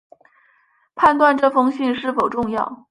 [0.95, 2.79] 判断这封信是否重要